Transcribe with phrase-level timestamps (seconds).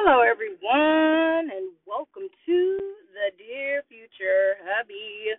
[0.00, 2.58] Hello, everyone, and welcome to
[3.10, 5.34] the Dear Future Hubby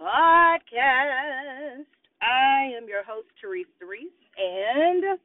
[0.00, 1.84] podcast.
[2.24, 5.20] I am your host, Teresa Reese, and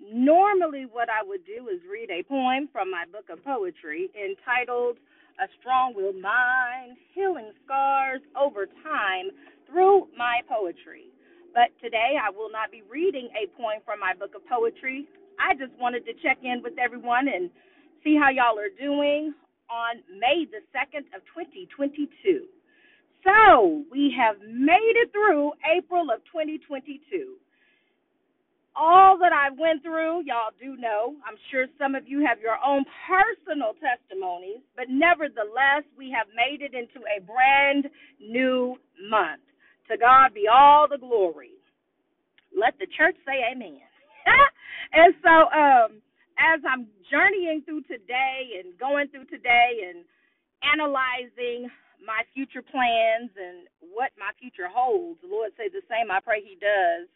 [0.00, 4.96] normally what I would do is read a poem from my book of poetry entitled
[5.36, 9.28] A Strong Willed Mind Healing Scars Over Time
[9.68, 11.12] Through My Poetry.
[11.52, 15.04] But today I will not be reading a poem from my book of poetry.
[15.36, 17.52] I just wanted to check in with everyone and
[18.04, 19.34] see how y'all are doing
[19.70, 22.46] on May the 2nd of 2022.
[23.22, 27.36] So, we have made it through April of 2022.
[28.74, 31.14] All that I went through, y'all do know.
[31.26, 36.62] I'm sure some of you have your own personal testimonies, but nevertheless, we have made
[36.62, 38.76] it into a brand new
[39.10, 39.42] month.
[39.90, 41.58] To God be all the glory.
[42.56, 43.82] Let the church say amen.
[44.92, 46.00] and so, um,
[46.40, 50.08] as I'm journeying through today and going through today and
[50.64, 51.68] analyzing
[52.00, 56.08] my future plans and what my future holds, the Lord say the same.
[56.08, 57.12] I pray He does.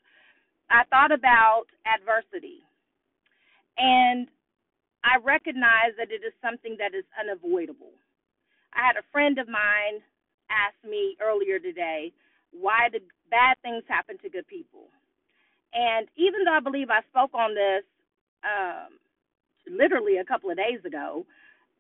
[0.69, 2.61] I thought about adversity.
[3.81, 4.29] And
[5.03, 7.97] I recognize that it is something that is unavoidable.
[8.77, 10.05] I had a friend of mine
[10.53, 12.13] ask me earlier today
[12.53, 14.93] why the bad things happen to good people.
[15.73, 17.85] And even though I believe I spoke on this
[18.45, 19.01] um,
[19.69, 21.27] literally a couple of days ago,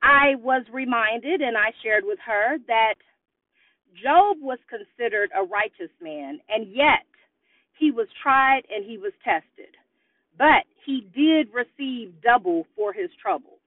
[0.02, 2.94] I was reminded and I shared with her that
[4.02, 7.06] Job was considered a righteous man, and yet
[7.78, 9.74] he was tried and he was tested.
[10.36, 13.58] But he did receive double for his trouble.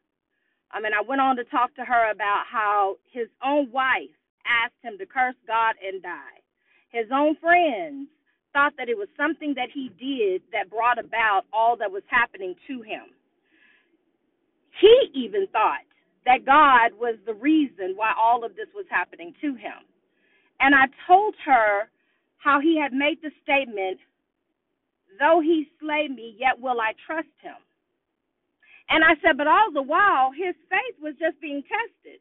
[0.72, 4.14] I mean, I went on to talk to her about how his own wife
[4.46, 6.44] asked him to curse God and die.
[6.90, 8.10] His own friends
[8.54, 12.56] thought that it was something that he did that brought about all that was happening
[12.68, 13.16] to him.
[14.80, 15.86] He even thought
[16.26, 19.88] that God was the reason why all of this was happening to him.
[20.60, 21.90] And I told her
[22.38, 24.00] how he had made the statement,
[25.20, 27.58] though he slay me, yet will I trust him.
[28.90, 32.20] And I said, but all the while, his faith was just being tested.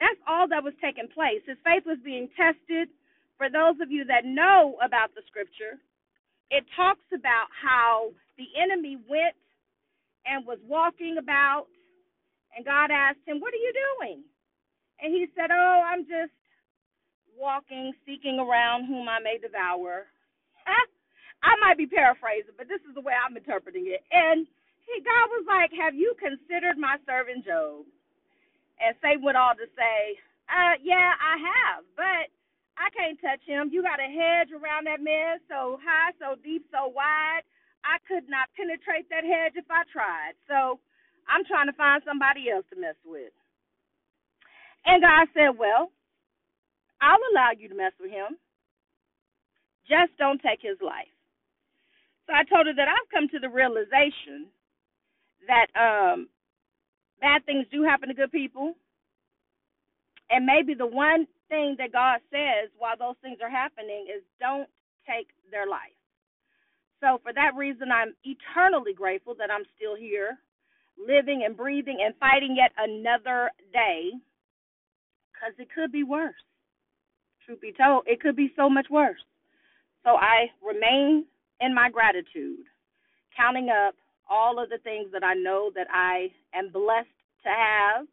[0.00, 1.42] That's all that was taking place.
[1.46, 2.88] His faith was being tested.
[3.36, 5.78] For those of you that know about the scripture,
[6.50, 9.34] it talks about how the enemy went
[10.26, 11.66] and was walking about
[12.56, 14.24] and God asked him, What are you doing?
[15.02, 16.34] And he said, Oh, I'm just
[17.38, 20.06] walking, seeking around whom I may devour.
[21.44, 24.02] I might be paraphrasing, but this is the way I'm interpreting it.
[24.12, 24.46] And
[24.86, 27.86] he, God was like, Have you considered my servant Job?
[28.80, 30.18] And Satan went on to say,
[30.50, 32.26] uh, Yeah, I have, but
[32.78, 33.70] I can't touch him.
[33.72, 37.42] You got a hedge around that man so high, so deep, so wide.
[37.84, 40.34] I could not penetrate that hedge if I tried.
[40.48, 40.80] So
[41.28, 43.32] I'm trying to find somebody else to mess with.
[44.86, 45.92] And God said, Well,
[47.00, 48.36] I'll allow you to mess with him.
[49.88, 51.12] Just don't take his life.
[52.26, 54.52] So I told her that I've come to the realization
[55.48, 56.28] that um,
[57.20, 58.74] bad things do happen to good people.
[60.30, 64.68] And maybe the one thing that God says while those things are happening is don't
[65.08, 65.96] take their life.
[67.00, 70.36] So for that reason, I'm eternally grateful that I'm still here
[70.98, 74.10] living and breathing and fighting yet another day
[75.32, 76.34] because it could be worse.
[77.46, 79.20] Truth be told, it could be so much worse.
[80.04, 81.24] So I remain
[81.60, 82.66] in my gratitude,
[83.36, 83.94] counting up
[84.28, 87.08] all of the things that I know that I am blessed
[87.44, 88.06] to have.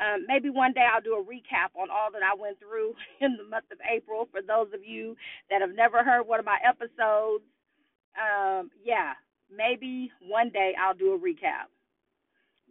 [0.00, 3.36] Um, maybe one day I'll do a recap on all that I went through in
[3.36, 4.28] the month of April.
[4.30, 5.16] For those of you
[5.50, 7.44] that have never heard one of my episodes,
[8.16, 9.12] um, yeah,
[9.54, 11.68] maybe one day I'll do a recap.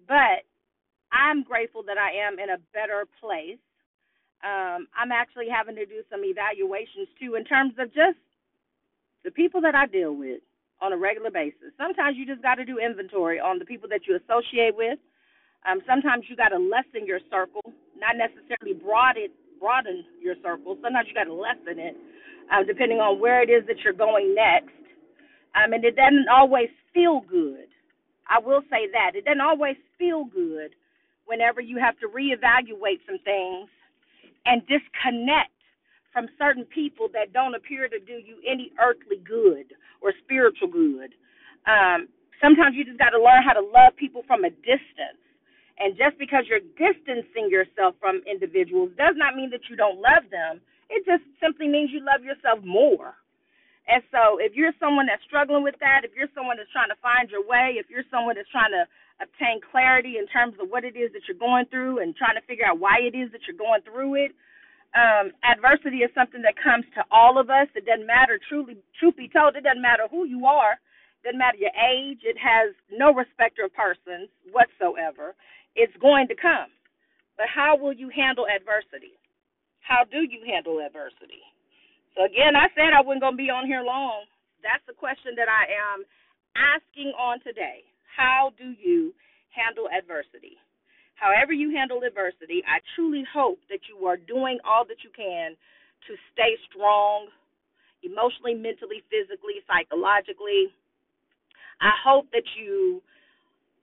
[0.09, 0.49] But
[1.13, 3.61] I'm grateful that I am in a better place.
[4.41, 8.17] Um, I'm actually having to do some evaluations too in terms of just
[9.23, 10.41] the people that I deal with
[10.81, 11.75] on a regular basis.
[11.77, 14.97] Sometimes you just got to do inventory on the people that you associate with.
[15.67, 17.61] Um, sometimes you got to lessen your circle,
[17.99, 19.29] not necessarily broaden
[19.59, 20.79] broaden your circle.
[20.81, 21.95] Sometimes you got to lessen it,
[22.49, 24.71] um, depending on where it is that you're going next.
[25.53, 27.67] Um, and it doesn't always feel good
[28.29, 30.77] I will say that it doesn't always feel good
[31.25, 33.69] whenever you have to reevaluate some things
[34.45, 35.53] and disconnect
[36.13, 41.13] from certain people that don't appear to do you any earthly good or spiritual good.
[41.69, 42.09] Um,
[42.41, 45.21] sometimes you just got to learn how to love people from a distance.
[45.77, 50.27] And just because you're distancing yourself from individuals does not mean that you don't love
[50.29, 50.59] them.
[50.89, 53.15] It just simply means you love yourself more.
[53.89, 57.01] And so, if you're someone that's struggling with that, if you're someone that's trying to
[57.01, 58.85] find your way, if you're someone that's trying to
[59.17, 62.45] obtain clarity in terms of what it is that you're going through and trying to
[62.45, 64.31] figure out why it is that you're going through it,
[64.93, 67.65] um, adversity is something that comes to all of us.
[67.73, 71.41] It doesn't matter, truly, truth be told, it doesn't matter who you are, it doesn't
[71.41, 75.33] matter your age, it has no respecter of persons whatsoever.
[75.73, 76.69] It's going to come.
[77.37, 79.17] But how will you handle adversity?
[79.81, 81.41] How do you handle adversity?
[82.15, 84.25] So again, I said I wasn't going to be on here long.
[84.63, 86.03] That's the question that I am
[86.57, 87.87] asking on today.
[88.05, 89.13] How do you
[89.55, 90.59] handle adversity?
[91.15, 95.55] However you handle adversity, I truly hope that you are doing all that you can
[96.07, 97.27] to stay strong
[98.03, 100.71] emotionally, mentally, physically, psychologically.
[101.83, 103.03] I hope that you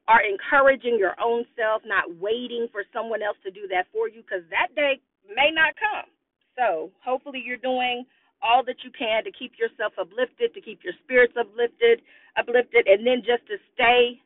[0.09, 4.23] are encouraging your own self, not waiting for someone else to do that for you
[4.23, 6.09] because that day may not come.
[6.57, 8.07] So, hopefully, you're doing
[8.43, 12.03] all that you can to keep yourself uplifted, to keep your spirits uplifted,
[12.37, 14.21] uplifted, and then just to stay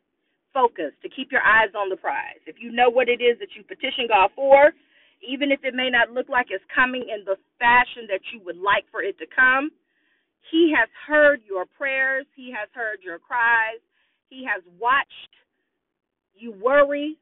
[0.52, 2.42] focused, to keep your eyes on the prize.
[2.46, 4.74] If you know what it is that you petition God for,
[5.22, 8.58] even if it may not look like it's coming in the fashion that you would
[8.58, 9.70] like for it to come,
[10.50, 13.78] He has heard your prayers, He has heard your cries,
[14.28, 15.34] He has watched
[16.40, 17.18] you worry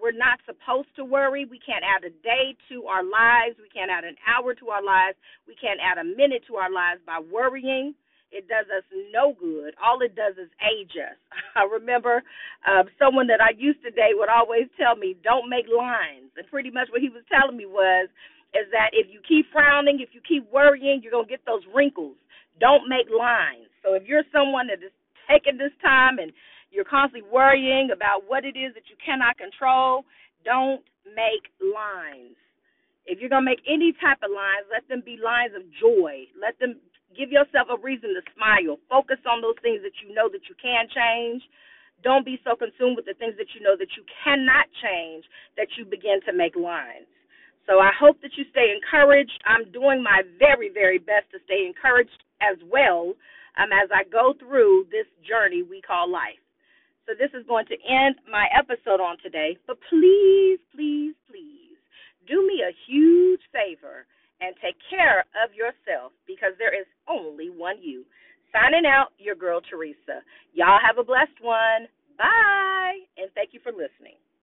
[0.00, 1.44] we're not supposed to worry.
[1.44, 3.56] We can't add a day to our lives.
[3.58, 5.16] We can't add an hour to our lives.
[5.46, 7.94] We can't add a minute to our lives by worrying.
[8.34, 8.82] It does us
[9.14, 9.78] no good.
[9.78, 11.14] All it does is age us.
[11.54, 12.22] I remember
[12.66, 16.46] uh, someone that I used to date would always tell me, "Don't make lines." And
[16.50, 18.10] pretty much what he was telling me was,
[18.50, 22.18] is that if you keep frowning, if you keep worrying, you're gonna get those wrinkles.
[22.58, 23.70] Don't make lines.
[23.86, 24.94] So if you're someone that is
[25.30, 26.32] taking this time and
[26.74, 30.04] you're constantly worrying about what it is that you cannot control,
[30.44, 32.36] don't make lines.
[33.06, 36.26] If you're going to make any type of lines, let them be lines of joy.
[36.34, 36.80] Let them
[37.14, 38.80] give yourself a reason to smile.
[38.90, 41.46] Focus on those things that you know that you can change.
[42.02, 45.24] Don't be so consumed with the things that you know that you cannot change
[45.56, 47.08] that you begin to make lines.
[47.64, 49.40] So I hope that you stay encouraged.
[49.48, 53.16] I'm doing my very, very best to stay encouraged as well
[53.56, 56.43] um, as I go through this journey we call life.
[57.06, 59.58] So this is going to end my episode on today.
[59.66, 61.03] But please, please,